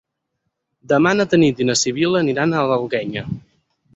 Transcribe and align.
Demà 0.93 1.11
na 1.17 1.27
Tanit 1.33 1.61
i 1.65 1.69
na 1.69 1.77
Sibil·la 1.83 2.21
aniran 2.25 2.57
a 2.57 2.63
l'Alguenya. 2.71 3.27